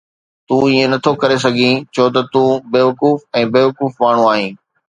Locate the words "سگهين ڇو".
1.43-2.05